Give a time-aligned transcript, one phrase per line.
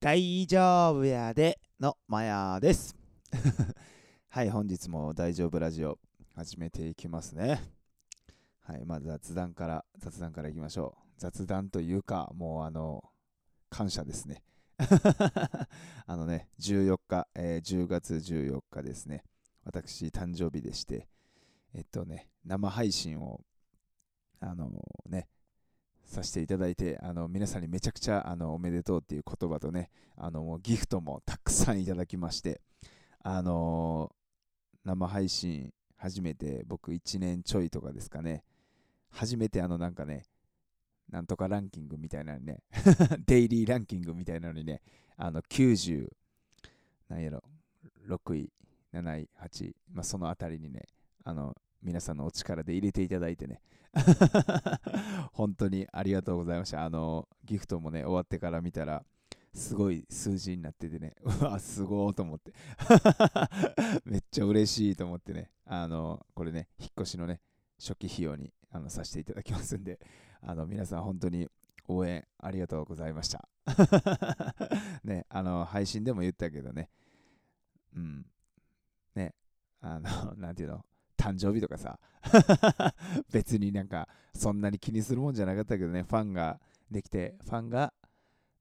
[0.00, 2.94] 大丈夫やでのマヤです。
[4.30, 5.98] はい、本日も大丈夫ラジオ
[6.36, 7.60] 始めていきますね。
[8.60, 11.10] はい、まず雑談から、雑談からいきましょう。
[11.16, 13.02] 雑談というか、もうあの、
[13.70, 14.44] 感謝ですね。
[16.06, 19.24] あのね、14日、えー10月14日ですね。
[19.64, 21.08] 私、誕生日でして、
[21.74, 23.40] えっとね、生配信を、
[24.38, 24.70] あの
[25.08, 25.28] ね、
[26.08, 32.62] させていただいて、あの皆さんにめちゃくちゃあのおめでとうっていう言葉とね、あのギフトもたくさんいただきまして、
[33.22, 34.10] あの
[34.84, 38.42] 生配信初めて僕1年ちょいとかですかね、
[39.10, 40.24] 初めてあのなんかね、
[41.10, 42.62] なんとかランキングみたいなのにね、
[43.26, 44.80] デイリーランキングみたいなのにね、
[45.16, 46.10] あの90、
[47.10, 47.42] なんやろ、
[48.06, 48.50] 6位、
[48.94, 50.86] 7位、8位、まあ、そのあたりにね、
[51.24, 53.60] あの皆さんのお力で入れていただいてね、
[55.32, 56.84] 本当にありがとうございました。
[56.84, 59.04] あの、ギフトもね、終わってから見たら、
[59.54, 62.52] すごい数字になっててね、 うわ、すごーと思って、
[64.04, 67.40] めっちゃ嬉しいと思ってね、あの、これね、引っ越しのね、
[67.78, 70.00] 初期費用にあのさせていただきますんで、
[70.40, 71.48] あの、皆さん本当に
[71.86, 73.48] 応援ありがとうございました。
[75.04, 76.90] ね、あの、配信でも言ったけどね、
[77.96, 78.26] うん、
[79.14, 79.34] ね、
[79.80, 80.84] あの、なんていうの、
[81.28, 81.98] 誕生日とかさ。
[83.32, 86.02] 別になんかそんなに気にするもんじゃなかったけどね。
[86.02, 87.92] ファンができてファンが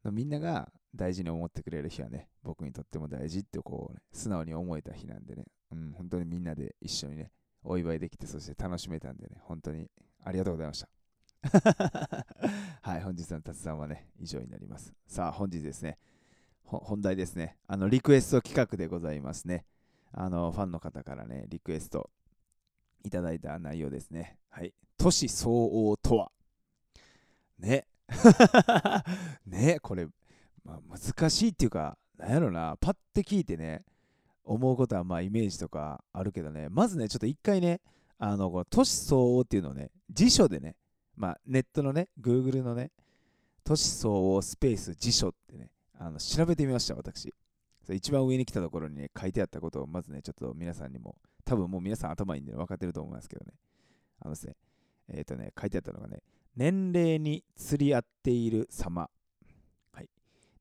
[0.03, 7.31] のみんなが大事に思ってくれる日はね僕にとっても大事ってこう、ね、素直に思えた日なんでね、うん、本当にみんなで一緒にね
[7.63, 9.89] お祝いできてそして楽しめたんでね本当に
[10.23, 10.89] ありがとうございました。
[12.81, 14.93] はい本日の雑談はね以上になります。
[15.05, 15.99] さあ本日ですね
[16.63, 17.57] 本題ですね。
[17.67, 19.65] あのリクエスト企画でございますね。
[20.11, 22.09] あのファンの方からねリクエスト
[23.03, 24.37] いただいた内容ですね。
[24.49, 24.73] はい。
[24.97, 26.31] 都市相応とは？
[27.59, 27.87] ね。
[29.45, 30.07] ね、これ、
[30.63, 33.83] まあ、難しいっていうか、なんやろな、パッて聞いてね、
[34.43, 37.81] 思うことはまあイメージとかあるけどね、まずね、ちょっと一回ね、
[38.17, 40.75] あの、この都市相応っていうのをね、辞書でね、
[41.15, 42.91] まあネットのね、Google のね、
[43.63, 47.33] 都市相応スペース辞書ってね、あの調べてみました、私。
[47.89, 53.53] 一番上に来たところにね、書いてあったことをまずね、ちょっと皆さんにも多分もう皆さん頭いいんで、分かってると思いますけどね。
[54.19, 54.57] あのですね、
[55.07, 56.21] えっ、ー、とね、書いてあったのがね、
[56.57, 59.09] 年齢に釣り合っている様。
[59.93, 60.09] はい。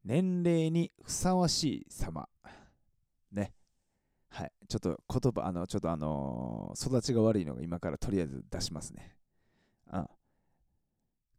[0.04, 2.28] 年齢にふさわしい様。
[3.32, 3.52] ね。
[4.28, 4.52] はい。
[4.68, 9.16] ちょっと言葉、あの、ちょっとあのー、育ちが悪いのが今からとりあえず出しますね。
[9.88, 10.08] ああ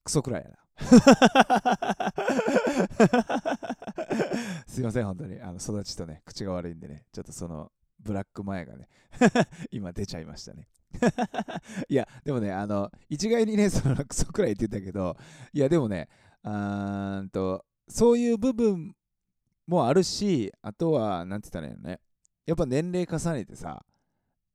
[0.04, 0.58] クソくらいやな。
[4.68, 5.40] すいません、本当に。
[5.42, 7.72] あの育ちとね、口が悪いんでね、ちょっとその、
[8.08, 8.88] ブラック前がね
[9.70, 10.68] 今出ちゃいましたね。
[11.90, 15.18] いや、でもね、あの、一概にね、 そのクソくらいって言ったけど、
[15.52, 16.08] いや、でもね、
[16.44, 18.96] あーと、そういう部分
[19.68, 22.00] もあるし、あとは、なんて言ったらいいのね、
[22.46, 23.86] やっぱ年齢重ねてさ、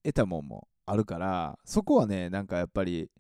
[0.03, 3.11] 得たもんもあるから、そこはね、なんかやっぱり、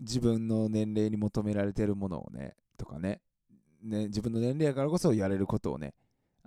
[0.00, 3.20] 自分の年齢に求められてるものをね、とかね、
[3.82, 5.94] ね自分の年齢やからこそやれることをね、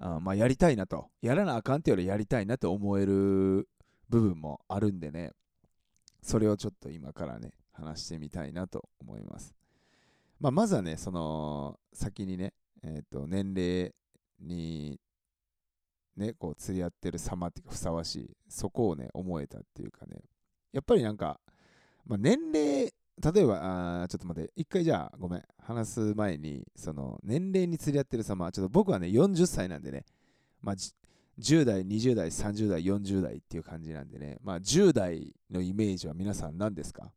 [0.03, 1.09] あまあ、やりたいなと。
[1.21, 3.69] やらなあかんってよりやりたいなと思える
[4.09, 5.31] 部分もあるんでね、
[6.23, 9.53] それをちょっと今からね、話してみたいなと思います。
[10.39, 12.53] まあ、まずはね、その、先にね、
[12.83, 13.93] えっ、ー、と、年齢
[14.39, 14.99] に、
[16.17, 20.23] ね、こう、釣り合ってる様っていうか、ふさわしい、そこをね、思えたっていうかね、
[20.73, 21.39] やっぱりなんか、
[22.05, 30.05] まあ、年齢、例えば、あちょっと待って、一回じゃあ、ごめん、話す前に、その、年齢に釣り合ってる様、ちょっと僕はね、40歳なんでね、
[30.61, 30.75] まあ、
[31.39, 37.11] 10代、20代、30代、40代っていう感じなんでね、まあ、10代のイメージは皆さん何ですか？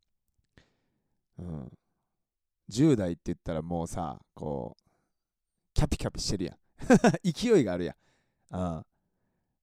[1.37, 1.71] うん。
[2.71, 4.81] 10代って言ったらもうさ、こう、
[5.73, 6.57] キャピキャピしてるやん。
[7.23, 7.95] 勢いがあるや
[8.51, 8.55] ん。
[8.55, 8.85] うん。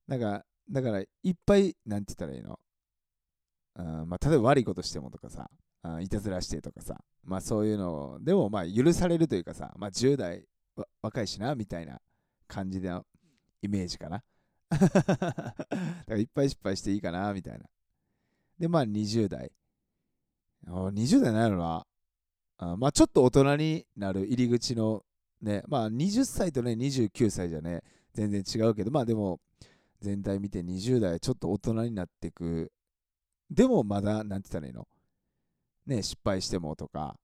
[0.06, 2.60] なんか、だから、いっぱい、なんて言ったらいいの？
[3.74, 5.50] うん、まあ、例えば悪いことしてもとかさ、
[6.00, 10.44] いたずらしてとかさ、まあそういうのでもまあ許されるというかさ、まあ10代
[11.02, 12.00] 若いしなみたいな
[12.46, 13.04] 感じの
[13.62, 14.22] イメージかな。
[14.70, 15.54] だか
[16.08, 17.64] らいっぱい失敗していいかなみたいな。
[18.58, 19.52] でまあ20代。
[20.66, 21.86] 20代なんやろな。
[22.58, 25.04] あまあちょっと大人になる入り口の
[25.40, 27.82] ね、まあ20歳とね29歳じゃね、
[28.12, 29.40] 全然違うけど、まあでも
[30.00, 32.70] 全体見て20代ちょっと大人になっていく。
[33.50, 34.86] でもまだ、なんて言ったらいいの？
[35.86, 37.16] ね、失敗してもとか、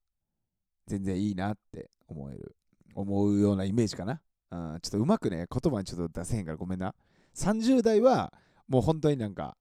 [0.87, 2.57] 全然いいなって思える、
[2.95, 4.21] 思うようなイメージかな。
[4.51, 6.95] うん、ちょっとうまくね、言葉にちょっと出せへんからごめんな。
[7.35, 8.33] 30代は、
[8.67, 9.57] もう本当になんか、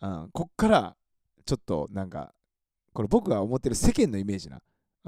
[0.00, 0.96] うん、こっから、
[1.44, 2.32] ちょっとなんか、
[2.92, 4.60] これ僕が思ってる世間のイメージな。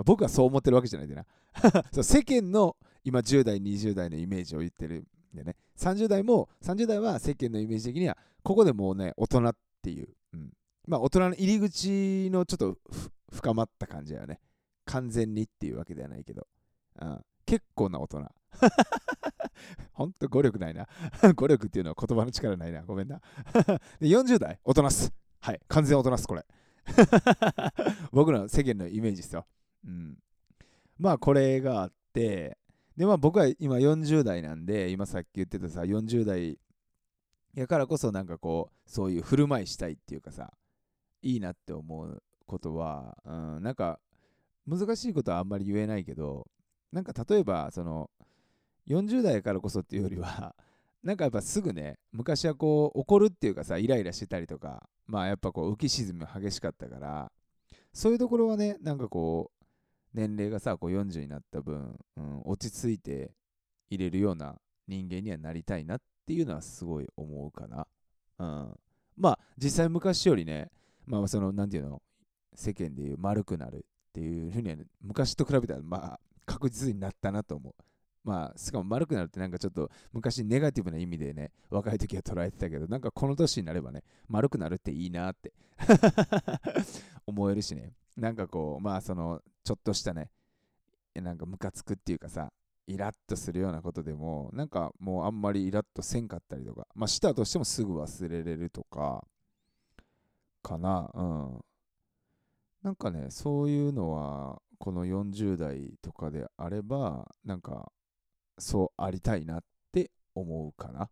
[0.05, 1.25] 僕はそう思ってるわけじゃないでな。
[1.93, 10.50] そう世間の今10代20代のイメージを言ってるんでね30代も30代は世間のイメージ的にはここでもうね大人っていう、うん、
[10.87, 12.79] まあ大人の入り口のちょっと
[13.32, 14.40] 深まった感じだよね。
[14.84, 16.46] 完全にっていうわけではないけど、
[17.00, 18.29] うん、結構な大人。
[19.93, 20.87] ほんと語力ないな。
[21.34, 22.82] 語力っていうのは言葉の力ないな。
[22.82, 23.20] ごめんな。
[24.00, 25.12] で40代大人っす。
[25.40, 25.61] はい。
[25.69, 26.44] 完全大人っすこれ。
[28.11, 29.46] 僕の世間のイメージですよ、
[29.84, 30.19] うん、
[30.99, 32.58] まあこれがあって。
[32.96, 36.58] でまあ僕は今40代なんで今さっき言ってたさ40代
[37.55, 40.52] やからこそなんかこうそういう振る舞いしたいっていうかさ
[41.22, 43.98] いいなって思うことは、うん、なんか
[44.66, 46.46] 難しいことはあんまり言えないけど
[46.92, 48.10] なんか例えばその
[48.88, 50.54] 40代からこそっていうよりは
[51.02, 57.32] なんかやっぱすぐね昔はこう怒るっていうかさイライラしてたりとかまあやっぱこう浮き沈み激しかったから
[57.92, 59.64] そういうところはねなんかこう
[60.14, 63.32] 年齢がさこう40になった分、うん、落ち着いて
[63.90, 67.86] いれるような人間にはなりたいなっていうのはすごい思うかな。
[68.38, 68.76] うん、
[69.16, 70.70] まあ実際昔よりね
[71.06, 72.02] まあその何て言うの
[72.54, 73.81] 世間でいう丸くなるっ
[74.12, 77.75] ていうふうには、ね、昔と比べたらまあ確実になったなと思う。
[78.25, 85.52] まあ、しかも丸くなるってなんかちょっと昔ネガティブな意味でね、若い時は捉えてたけど、なんかこの年になればね、丸くなるっていいなって
[87.26, 87.94] 思えるしね。
[88.16, 90.31] なんかこう、まあその、ちょっとしたね、
[91.14, 92.52] なんかムカつくっていうかさ、
[92.87, 99.25] イラッとするようなことでも、なんかもうあんまりイラッとせんかったりとか、まあしたとしてもすぐ忘れれるとか、
[100.72, 101.60] かな、うん。
[102.82, 107.92] なんかね、そういうのは、この40代とかであれば、なんか、
[108.58, 111.10] そうありたいなって思うかな。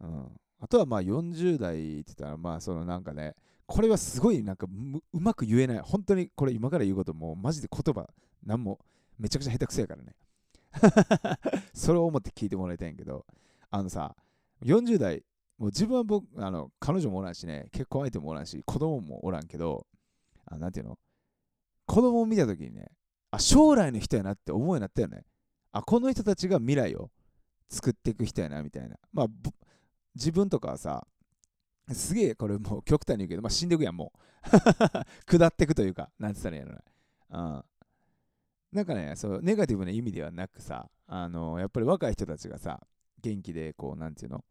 [0.00, 0.40] うん。
[0.60, 3.34] あとはまあ40代って言ったら、まあそのなんかね、
[3.66, 4.66] これはすごいなんか
[5.12, 5.78] うまく言えない。
[5.80, 8.08] 本当にこれ今から言うこともマジで言葉
[8.44, 8.78] なんも
[9.18, 10.14] めちゃくちゃ下手くそやからね。
[11.72, 13.24] それを思って聞いてもらいたいんやけど、
[13.70, 14.16] あのさ、
[14.62, 15.24] 40代、
[15.58, 19.86] もう自分は僕、あの彼女もおらんしね、結婚相手もおらんし、子供もおらんけど、
[20.46, 20.98] あなんていうの
[21.86, 22.90] 子供を見たときにね、
[23.30, 25.24] あ、将来の人やなって思うようになったよね。
[25.72, 27.10] あ、この人たちが未来を
[27.68, 28.96] 作っていく人やな、みたいな。
[29.12, 29.26] まあ、
[30.14, 31.06] 自分とかはさ、
[31.92, 34.18] すげえ、これもう極端に言うけど、まあ、死んでいくやん、もう。
[35.26, 36.78] 下っていくというか、なんつったらいいのね。
[37.30, 37.64] うん。
[38.72, 42.80] なんかね、そう、ネガティブな意味ではなくさ、あの、やっぱり若い人たちがさ、
[43.20, 44.44] 元気で、こう、なんていうの、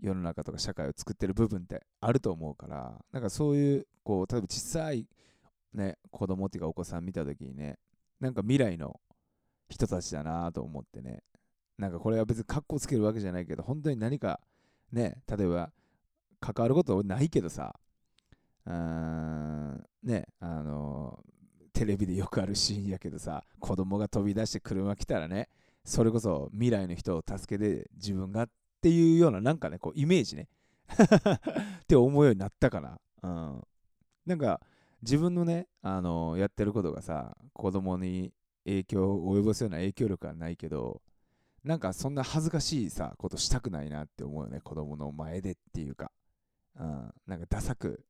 [0.00, 5.06] 世の中とか社会を作ってる部分ってあると思うから、なんかそういう、こう、例えば小さい、
[5.74, 7.78] ね、子供っていうかお子さん見たときにね、
[8.20, 9.00] なんか未来の
[9.68, 11.22] 人たちだなと思ってね、
[11.78, 14.40] なんかこれは別に格好つけるわけじゃないけど、本当に何か、
[14.92, 15.72] ね、例えば、
[16.40, 17.74] 関わることないけどさ、
[18.66, 21.18] うーん、ね、あの、
[21.72, 25.48] テレビでよくあるシーンやけどさ、子供が飛び出して車来たらね、
[25.84, 28.48] それこそ未来の人を助けて自分が
[28.86, 30.46] っていうようななんかね、こうイメージね
[31.82, 33.00] って思うようになったかな。
[33.20, 33.62] うん。
[34.24, 34.60] なんか
[35.02, 38.32] 自分のね、あのやってることがさ、子供に
[38.64, 41.02] 影響を及ぼすような影響力はないけど、
[41.64, 46.12] なんかそんな恥ずかしいさ、ことしたくないなって思うよね、子供の前でっていうか。
[46.78, 48.04] うん、なんかダサく、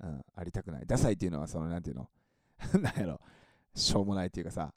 [0.00, 0.86] うん、ありたくない。
[0.86, 2.10] ダサいっていうのは、その、なんていうの？
[2.82, 3.20] なんやろ、
[3.74, 4.74] しょうもないっていうかさ、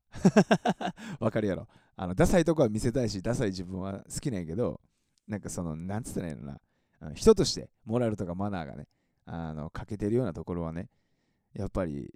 [1.19, 1.67] わかるやろ。
[1.97, 4.79] あの、ダサいとこは見せたいし、ダサい自分は好きなんやけど、
[5.27, 6.59] なんかその、なんつったらいいのな、
[7.13, 8.87] 人としてモラルとかマナーがね、
[9.25, 10.89] あの、欠けてるようなところはね、
[11.53, 12.13] やっぱり、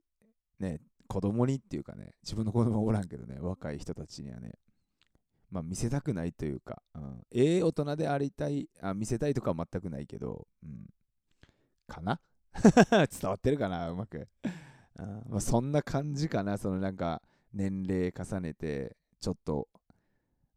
[0.59, 4.53] ね、子供にっていうかね、自分の子供おらんけどね、若い人たちにはね、
[5.49, 10.87] まあ、見せたくないというか、うん、ええ大人でありたいあ、見せたいとかは全くないけど、うん、
[11.87, 12.19] かな？
[13.09, 13.89] 伝わってるかな？
[13.89, 14.27] うまく。
[14.99, 17.21] あまあ、そんな感じかな、そのなんか
[17.53, 19.67] 年齢重ねて、ちょっと、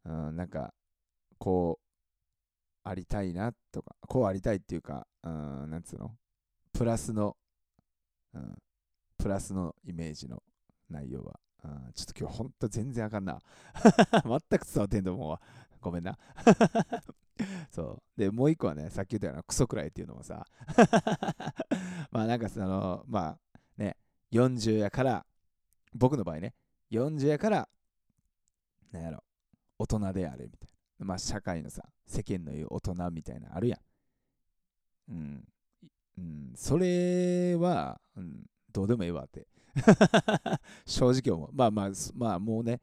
[0.05, 0.75] うん、なんか、
[1.38, 1.82] こう、
[2.85, 6.17] ありたいなとか、こうありたいっていうか、うん、なんつうの？
[6.73, 7.37] プラスの、
[8.35, 8.57] うん、
[9.19, 10.43] プラスのイメージの
[10.91, 11.39] 内容は。
[11.65, 13.39] うん、ちょっと今日ほんと全然あかんな。
[14.25, 15.41] 全く伝わってんと思うわ。
[15.81, 16.19] ごめんな。
[17.71, 18.21] そう。
[18.21, 20.47] で、もう一個はね、さっき言ったようなクソくらいっていうのもさ、
[22.11, 23.97] まあなんかその、まあね、
[24.33, 25.27] 40やから、
[25.95, 26.55] 僕の場合ね、
[26.91, 27.69] 40やから、
[28.91, 29.25] なんやろ、
[29.79, 30.72] 大人であれみたいな。
[31.04, 35.12] まあ社会のさ、世間の言う大人みたいなあるやん。
[35.12, 35.44] うん。
[36.18, 39.47] うん、それは、うん、どうでもええわって
[40.85, 41.50] 正直思う。
[41.52, 42.80] まあまあ、まあもうね、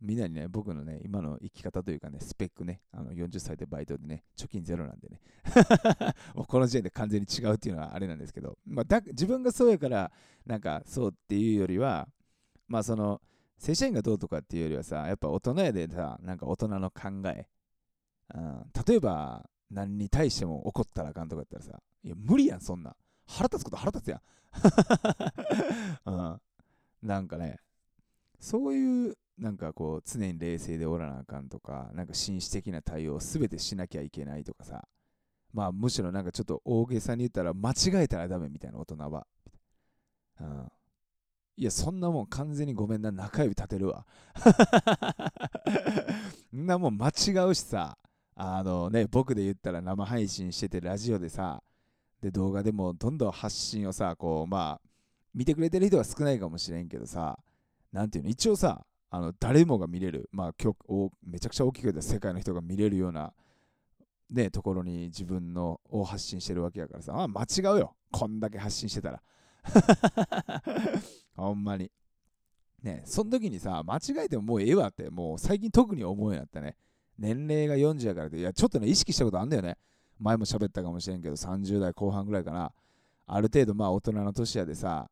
[0.00, 5.20] みんなにね、僕のね、今の生き方というかね、スペックね、あの40歳でバイトでね、貯金ゼロなんでね、
[6.34, 10.10] もうこの時点で完全に違うっていうのはあれなんですけど、まあ、だ自分がそうやから、
[10.44, 12.08] なんかそうっていうよりは、
[12.66, 13.22] まあその、
[13.58, 17.46] 正社員がどうとかっていうよりはさ、やっぱ大人やでさ、なんか大人の考え。
[18.34, 22.96] うん、例えば、何に対しても怒ったらあかんとか言ったらさ、いや、無理やん、そんな。
[23.26, 24.20] 腹立つこと腹立つやん。
[26.04, 26.40] うん、
[27.02, 27.58] なんかね、
[28.38, 34.86] そういうなんかこう常に冷静でおらなあかんとか、なんか紳士的な対応を全てしなきゃいけないとかさ、
[35.52, 39.26] まあむしろなんかちょっと大げさに言ったら間違えたらダメみたいな大人は。
[40.40, 40.68] うん、
[41.56, 44.06] いや、そんなもん完全にごめんな、中指立てるわ。
[46.54, 47.96] んなもん間違うしさ、
[48.34, 51.62] あのね、僕で言ったら生配信しててラジオでさ、
[52.22, 54.88] で動画でもどんどん発信をさ、こうまあ、
[55.34, 57.38] 見てくれてる人は少ないかもしれんけどさ、
[57.92, 63.34] なんていうの、一応さ、あの誰もが見れる、まあ、曲をめちゃくちゃ大きく言った世界の人が見れるような、
[64.30, 67.94] ね、ところに自分のを発信してるわけやからさ、あ間違うよ。
[68.10, 69.22] こんだけ発信してたら。
[71.36, 71.90] ほんまに。
[72.82, 76.76] ね、その時にさ、間違えてももうええわって、もう最近特に思うようになったね。
[77.18, 79.76] 年齢が40やからって、いや、ちょっとね、意識したことあんだよね。
[80.18, 82.72] 前も喋ったかもしれんけど、30代後半ぐらいかな。
[83.26, 85.10] ある程度、まあ、大人の年やでさ、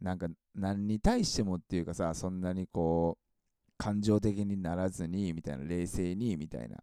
[0.00, 6.78] なんか、何に対してもっていうかさ、そんなにこう、感情的にならずに、みたいな、冷静に、みたいな。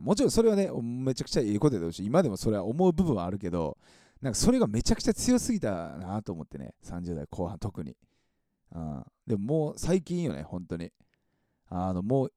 [0.00, 3.76] もちろんそれはね、めちゃくちゃいいことだし、今でもそれは思う部分はあるけど、
[4.22, 7.94] なんかそれがめちゃくちゃ強すぎたなと思ってね、30代後半特に。
[8.74, 10.90] うん、でももう最近よね、本当に。
[11.68, 12.32] あの、もう、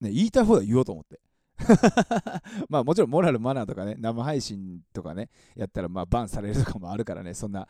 [0.00, 1.20] ね、言いたい放題言おうと思って。
[2.68, 7.66] まあもちろんモラルマナーとかね、生配信とかね、やったらまあバンされるとかもあるからね、そんな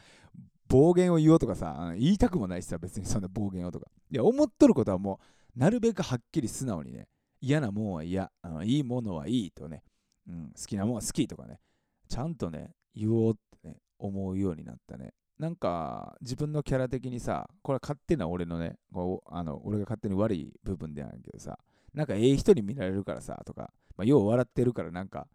[0.68, 3.86] 暴言を言おうとかさ、言いたくもないしさ、別にそんな暴言をとか。
[4.10, 5.20] いや、思っとることはも
[5.54, 7.08] う、なるべくはっきり素直にね、
[7.40, 9.84] 嫌なもんは嫌、あのいいものはいいとね、
[10.26, 11.60] うん、好きなもんは好きとかね、
[12.08, 15.12] ちゃんとね、言おうってね、思うようになったね。
[15.38, 21.58] なんか、自分のキャラ的にさ、これは勝手な俺のね、こうあの俺が勝手に悪い部分であるけどさ、
[21.96, 25.26] なんかええ人に見られるからさ、とか、まあ、よう笑ってるからなんか、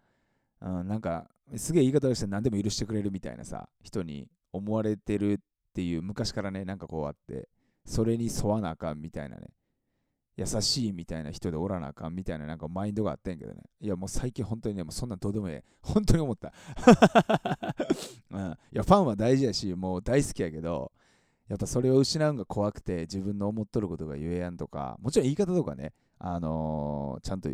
[0.61, 1.27] うん、なんか、
[1.57, 5.37] すげえ言い方をして何でも許してくれるみたいなさ、人に思われてるっ
[5.73, 7.49] ていう昔からね、なんかこうあって、
[7.83, 9.47] それに沿わなあかんみたいなね、
[10.37, 13.63] 優しいみたいな人でおらなあかんみたいななんかマインドがあってんけどね。
[13.79, 15.63] いやもう最近本当にね、もうそんなんどうでもええ。
[15.81, 16.53] 本当に思った。
[18.29, 20.91] うん、いや、ファンは大事やし、もう大好きやけど、
[21.47, 27.49] やっぱそれを失うんが怖くて自分の思っとることが言えやんとか、もちろん言い方とかね、あのー、ちゃんと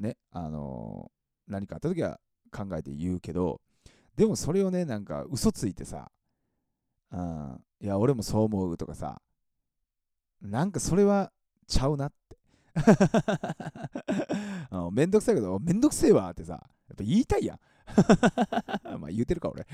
[0.00, 2.18] ね、あのー、何かあった時は
[2.50, 3.60] 考えて言うけど、
[4.16, 6.10] でもそれをね、なんか嘘ついてさ、
[7.12, 9.22] うん、いや、俺もそう思うとかさ、
[10.42, 11.30] なんかそれは
[11.68, 12.36] ちゃうなって。
[14.92, 16.58] めんどくさいけど、めんどくせえわってさ、や
[16.94, 17.60] っぱ言いたいやん。
[18.98, 19.64] まあ言うてるか、俺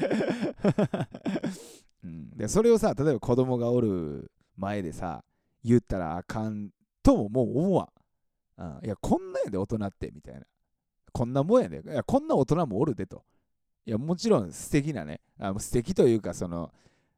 [2.05, 2.31] うん。
[2.37, 5.25] で、それをさ、例えば子供がおる前でさ、
[5.63, 6.69] 言ったらあかん
[7.03, 7.89] とももう思わん。
[8.59, 10.43] うん、いや、こんなんやで大人って、みたいな。
[11.13, 11.83] こんなもんやで。
[11.85, 13.25] いや、こんな大人もおるでと。
[13.87, 16.73] いや、もちろん素敵なね、あ素敵というか、その、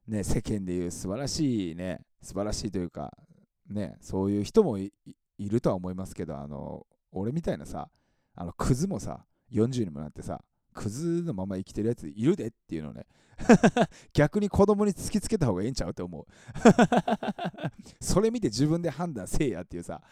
[0.07, 3.16] ね、世間でいう素晴らしいね、素晴らしいというか、
[3.69, 4.93] ね、そういう人もい
[5.38, 7.88] るとは思いますけど、あの、俺みたいなさ、
[8.35, 10.43] あの、クズもさ、40にもなってさ、
[10.76, 13.06] クズのまま生きてるやついるでっていうのね。
[14.12, 16.26] 逆に子供に突きつけた方がええんちゃうって思う。
[18.00, 20.02] それ見て自分で判断せえやっていうさ。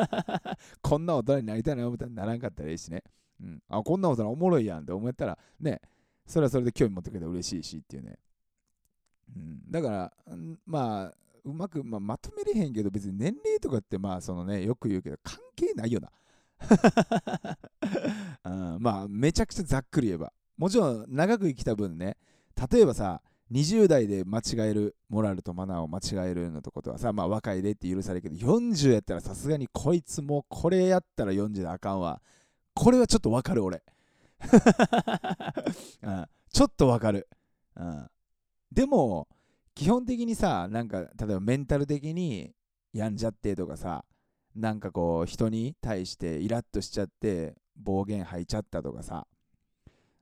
[0.80, 3.02] こんな大人になりたいな思ったらならんかったらいいしね、
[3.40, 5.80] うん、あこんな大人おもろいやんって思ったらね
[6.26, 8.18] それはそれで興味持ってくれたら嬉しいしっていうね、
[9.36, 10.12] うん、だから
[10.66, 11.14] まあ
[11.44, 16.10] うまく、まあ、まとめれへんけど別に年齢とかってまあそのねよく言うけど関係ないよな。
[18.44, 20.32] うん、まあめちゃくちゃざっくり言えば。
[20.60, 22.18] もちろん長く生きた分ね
[22.70, 32.20] 例えばさ20代で間違えるモラルとマナーを間違えるのとことはさまあ若いでって許されるけど40やったらさすがにこいつもこれやったら40であかんわ。
[32.74, 33.82] これはちょっとわかる俺、
[36.02, 37.28] うん、ちょっとわかる、
[37.76, 38.10] うん、
[38.70, 39.28] でも
[39.74, 42.54] 基本的にさなんか例えばメンタル的に
[42.92, 44.04] やんじゃってとかさ
[44.60, 49.26] なんかこう人に対してイラッとしちゃって暴言吐いちゃったとかさ、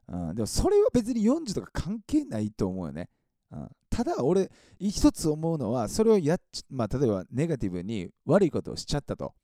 [0.08, 3.08] うん、でもそれは別に40とか関係ないと思うよね、
[3.50, 6.40] うん、ただ俺一つ思うのはそれをやっ
[6.70, 9.34] まあ例えばネガティブに悪いことをしちゃったと、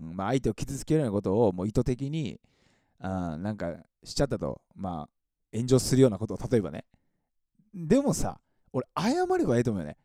[0.00, 2.38] うんまあ、相手を傷つけるようなことをもう意図的に
[3.00, 4.60] あなんかしちゃったと。
[4.74, 5.08] まあ
[5.52, 6.84] 炎上するようなことを例えばね。
[7.72, 8.40] でもさ
[8.72, 9.96] 俺謝ればええと思うよね。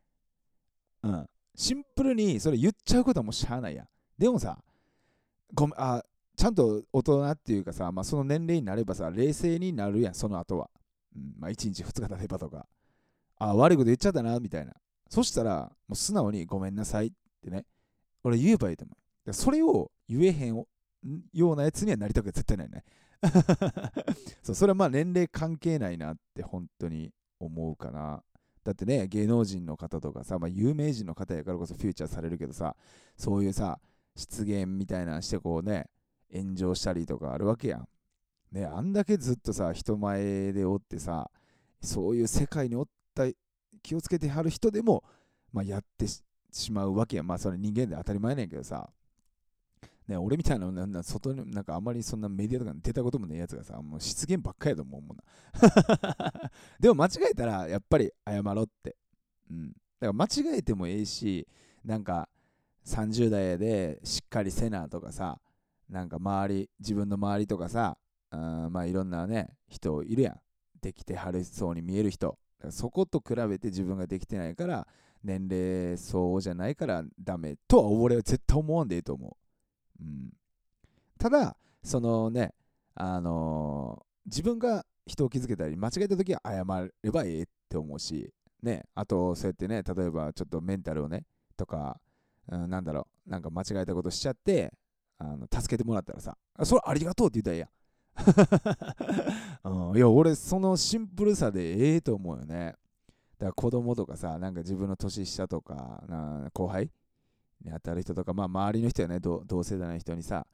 [1.03, 3.88] うんシンプルにそれ言っちゃうことはもうしゃあないやん。
[4.19, 4.57] でもさ、
[5.53, 6.03] ごめん、あ、
[6.35, 10.69] ちゃんと大人っていうかさ、まあ、その年齢になればさ、冷静になるやん、その後は。
[11.15, 12.67] うん、まあ、1日2日経てばとか。
[13.38, 14.73] あ、悪いこと言っちゃったな、みたいな。
[15.09, 17.11] そしたら、もう素直にごめんなさいっ
[17.41, 17.65] てね、
[18.23, 18.93] 俺言えばいいと思
[19.25, 19.33] う。
[19.33, 20.65] それを言えへん
[21.33, 22.83] ようなやつにはなりたく絶対ないね。
[24.43, 28.23] そうそれはまあ年齢関係ないなって本当に思うかな。
[28.63, 32.75] だってね、芸能人の方とかさ、まあ、有名人の方やからこそフューチャーされるけどさ、
[33.17, 33.79] そういうさ、
[34.19, 35.88] 失言みたいなしてこうね、
[36.33, 37.88] 炎上したりとかあるわけやん。
[38.51, 41.31] ね、あんだけずっとさ、人前でおってさ、
[41.81, 43.25] そういう世界におった
[43.81, 45.03] 気をつけてはる人でも、
[45.53, 47.27] まあ、やってしまうわけやん。
[47.27, 48.89] まあ、それ人間で当たり前ねんけどさ、
[50.07, 55.23] ね、俺みたいなな外になんかあんまりそんなメディアとかに出たこともねえやつがさ、もう失言ばっかりやと思うもんな。
[56.79, 58.97] でも間違えたらやっぱり謝ろうって。
[59.51, 59.69] うん。
[59.69, 61.47] だから間違えてもええし、
[61.85, 62.27] なんか
[62.89, 65.39] 30代でしっかりせなとかさ、
[65.89, 67.98] なんか周り、自分の周りとかさ、
[68.31, 70.39] うんまあいろんなね、人いるやん。
[70.81, 72.38] できてはるそうに見える人。
[72.69, 74.88] そこと比べて自分ができてないから、
[75.24, 79.38] 年齢そうじゃないからダメとは俺は絶対思わんでいいと思
[80.00, 80.03] う。
[80.03, 80.34] うん、
[81.17, 82.53] ただそのね
[82.96, 86.63] あのー、自分が人を気づけたり間違えた時は謝
[87.03, 88.31] ればええって思うし
[88.62, 91.25] ねあとそうやってね例えばちょっとメンタルをね
[91.58, 92.00] とか、
[92.51, 93.29] うん、なんだろう。
[93.29, 94.74] なんか間違えたことしちゃって
[95.18, 97.62] あの助けてもらったらさそれありがとうって言ったらええ
[99.63, 102.75] やん、 うん、いや俺そのシンプルさでええと思うよね。
[103.38, 106.91] だから子供とかさなんか自分の年下とかな後輩
[107.62, 109.20] に当たる人とか、まあ、周りの人やね。
[109.20, 110.46] 同世代の人にさ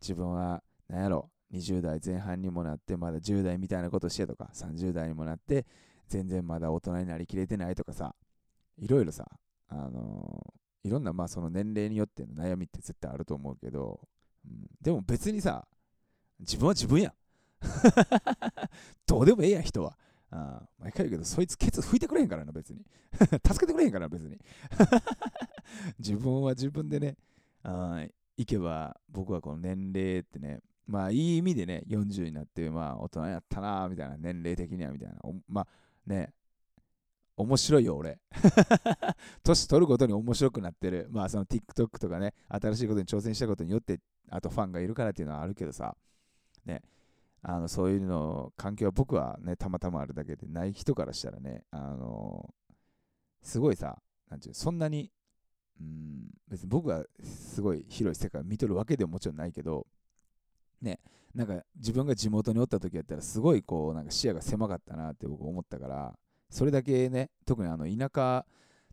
[0.00, 5.66] 自分は何やろ20代前半にもなってまだ10代みたいなことしてとか30代にもなって
[6.08, 8.14] 全然まだ大人になりきれてないとかさ
[8.76, 9.26] いろいろさ
[9.68, 14.00] あの、いろんなまあその年齢によっての悩みって絶対あると思うけど、
[14.46, 15.66] うん、でも別にさ
[16.38, 17.12] 自分は自分やん
[19.06, 19.96] どうでもええやん人は
[20.34, 22.84] あ毎回言うけど、そいつケツ拭いてくれへんからな、別に。
[23.46, 24.36] 助けてくれへんからな、別に。
[26.00, 27.16] 自分は自分でね、
[27.62, 28.04] あ
[28.36, 35.20] 行けば、僕はこの年齢ってね、まあいい意味でね、40になって、まあ大人やったな、みたいな、年齢的には、みたいな。
[35.46, 35.68] まあ
[36.04, 36.34] ね、
[37.36, 38.20] 面白いよ、俺。
[39.42, 41.08] 年取ることに面白くなってる。
[41.10, 45.96] まあその TikTok とかね、新しいことに挑戦したことによって、あとファンがいるからっていうのはあるけどさ、
[46.64, 46.82] ね、
[47.46, 52.54] あのそういうの環境は僕はねたまたまあるだけでない人からしたらねあの
[53.42, 53.98] すごいさ
[54.30, 55.10] なんていうそんなに
[55.78, 59.86] うん別に僕はすごい広い世界を見とるわけでももちろんないけど
[60.80, 61.00] ね
[61.34, 66.14] なんか自分が地元におった時やったらすごいこうなんか視野が狭かったなって僕思ったから
[66.54, 68.44] それだけね特にあの田舎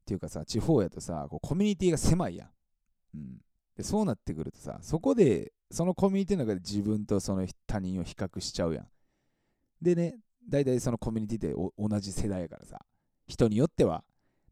[0.01, 2.49] っていうかさ地方やとさこうコミュニティが狭いやん、
[3.15, 3.37] うん、
[3.77, 8.87] でそうなってくるとさそこでそのコミュニティの中で自分とその他人を比較しちゃうやん。
[9.81, 12.79] でね、大体そのコミュニティで同じ世代やからさ、
[13.27, 14.03] 人によっては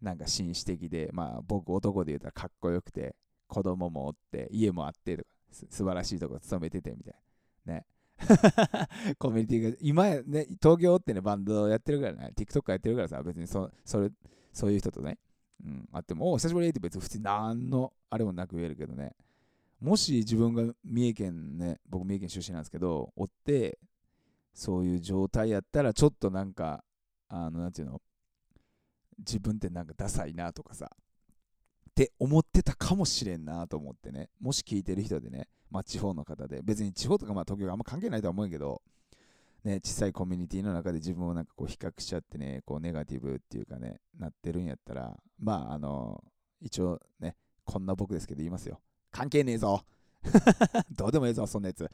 [0.02, 3.16] なんか紳士的で、まあ僕男で言うたらかっこよくて、
[3.48, 5.30] 子供もおって、家もあってとか、
[5.70, 7.16] 素晴らしいとこ勤めててみたい
[7.66, 7.74] な。
[7.74, 7.86] ね。
[9.18, 14.12] コミュニティが、今ね、東京ってね、バンドやってるからね、TikTok やってるからさ、別にそそれ
[14.52, 15.18] そういう人とね、
[15.64, 19.16] うん、あっても、お久しぶりって別に普通に何のあれもなく言えるけどね、
[19.80, 23.80] もし自分が三重県ね、僕三重県出身なんですけど、おって、
[24.54, 26.84] そういう状態やったら、ちょっとなんか、
[27.30, 28.02] あの、なんていうの、
[29.20, 30.92] 自分ってなんかダサいなとかさ、
[32.00, 38.82] って思ってたかもしれんなと思ってね、もし聞いてる人でね、まあ地方の方で、別に地方とかまあ東京があんま関係ないとは思うけど、
[39.66, 46.24] ね、小さいコミュニティの中で自分をなんかこう比較しちゃってね、こうネガティブっていうかね、なってるんやったら、まああの、
[46.62, 47.36] 一応ね、
[47.66, 48.80] こんな僕ですけど言いますよ。
[49.12, 49.84] 関係ねえぞ。
[50.96, 51.90] どうでもええぞ、そんなやつ。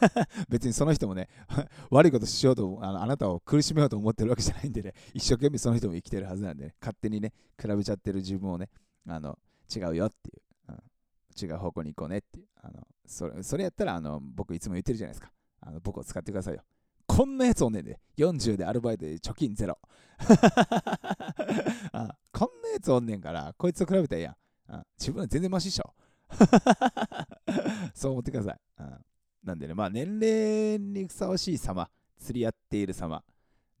[0.48, 1.28] 別にその人もね、
[1.90, 8.70] 悪いことしようとあの、あなたを苦しめようと思ってるわけじゃないんでね、一生懸命その人も生きてるはずなんで、ね、勝手にね、比べちゃってる自分をね、
[9.06, 9.38] あの
[9.74, 10.32] 違うよってい
[10.68, 15.32] う、うん、違う方向に行こうねっていう、あのそれそれやったらあの僕いつも言ってるじゃないですか。
[15.60, 16.62] あの僕を使ってくださいよ。
[17.06, 19.78] こんなやつおんねんで、40でアルバイトで貯金ゼロ。
[21.92, 24.36] あこんなやつおんねんから、こいつと比べたらええやん。
[24.68, 25.92] あ自分は全然マシっしょ。
[27.94, 28.60] そう思ってください。
[28.78, 29.04] うん、
[29.42, 33.24] なんでね、まあ年齢にふさわしい様、釣り合っている様、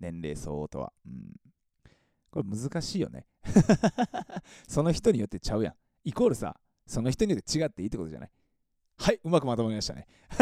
[0.00, 0.92] 年齢相応とは。
[1.06, 1.32] うん、
[2.30, 3.26] これ難しいよね。
[4.66, 5.74] その人によってちゃうやん。
[6.04, 8.30] イコールさ、その人によって違っていいってことじゃない？
[8.96, 10.06] はい、うまくまとまりましたね。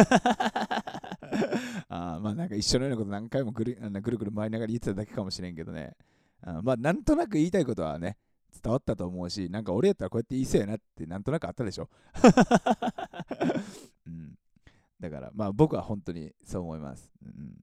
[1.89, 5.97] あまあなんか一緒のようなこと何回もぐるぐるぐる回りながら言ってただけかもしれんけどね。
[6.43, 8.17] あまあなんとなく言いたいことはね、
[8.63, 11.89] 伝わったと思うし、なんか俺やったらこうやって言いそうやなってなんとなくあったでしょ？
[14.07, 14.39] うん、
[15.01, 17.11] だからまあ僕は本当にそう思います。
[17.25, 17.61] うん、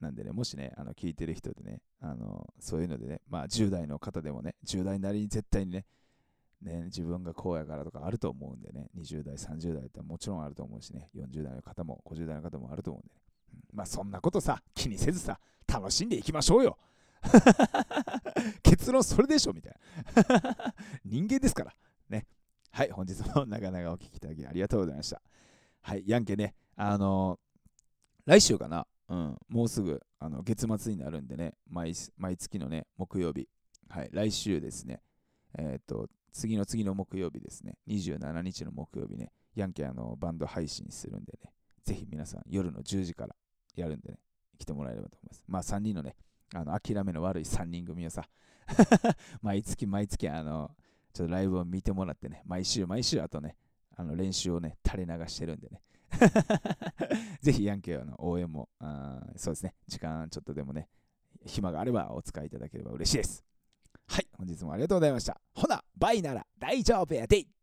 [0.00, 5.84] なんでね、もしね、あの聞いてる人でね、あのそういうのでね、まあ10代の方でもね、10代なりに絶対にね、
[6.64, 13.20] ね、自分がこうやからとかあると思うんでね、20代、30代ってもちろんあると思うしね、40代の方も50代の方もあると思うんでね。
[13.52, 16.78] うん、まあそんなことさ、気にせずさ、楽しんでいきましょうよ。
[18.62, 19.74] 結論それでしょみたい
[20.16, 20.74] な。
[21.04, 21.74] 人間ですから。
[22.08, 22.26] ね。
[22.70, 25.22] はい、本日も長々お聞きいただきありがとうございました。
[25.82, 33.48] はい、ヤンケね、あのー、来週かな、うん、もうすぐあの月末になるんでね毎、毎月のね、木曜日、
[33.88, 35.02] はい、来週ですね、
[35.58, 41.52] えっ、と、次の次の木曜日ですね、27日の木曜日ね、ヤンケあのバンド配信するんでね、
[41.84, 43.36] ぜひ皆さん夜の10時から
[43.76, 44.18] やるんでね、
[44.58, 45.44] 来てもらえればと思います。
[45.46, 46.16] まあ3人のね、
[46.52, 48.28] あの諦めの悪い3人組をさ、
[49.42, 50.72] 毎月毎月あの、
[51.12, 53.56] ちょっとライブを見てもらってね、毎週毎週あとね、
[53.96, 55.82] あの練習をね、垂れ流してるんでね。
[57.42, 60.88] ぜひヤンケーの応援もあ、そうですね、時間ちょっとでもね、
[61.46, 63.44] 暇があればお使いいただければ嬉しいです。
[64.06, 65.40] はい、本日もありがとうございました。
[65.54, 67.53] ほな、倍なら大丈夫やで。